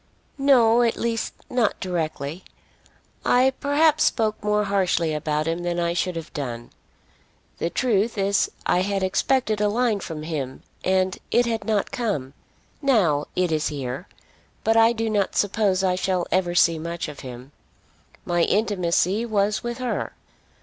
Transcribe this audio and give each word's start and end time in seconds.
"No; 0.39 0.81
at 0.81 0.95
least, 0.95 1.31
not 1.47 1.79
directly. 1.79 2.43
I 3.23 3.53
perhaps 3.59 4.03
spoke 4.03 4.43
more 4.43 4.63
harshly 4.63 5.13
about 5.13 5.47
him 5.47 5.59
than 5.61 5.79
I 5.79 5.93
should 5.93 6.15
have 6.15 6.33
done. 6.33 6.71
The 7.59 7.69
truth 7.69 8.17
is 8.17 8.49
I 8.65 8.81
had 8.81 9.03
expected 9.03 9.61
a 9.61 9.69
line 9.69 9.99
from 9.99 10.23
him, 10.23 10.63
and 10.83 11.19
it 11.29 11.45
had 11.45 11.65
not 11.65 11.91
come. 11.91 12.33
Now 12.81 13.27
it 13.35 13.51
is 13.51 13.67
here; 13.67 14.07
but 14.63 14.75
I 14.75 14.91
do 14.91 15.07
not 15.07 15.35
suppose 15.35 15.83
I 15.83 15.93
shall 15.93 16.25
ever 16.31 16.55
see 16.55 16.79
much 16.79 17.07
of 17.07 17.19
him. 17.19 17.51
My 18.25 18.41
intimacy 18.41 19.23
was 19.23 19.61
with 19.63 19.77
her. 19.77 20.13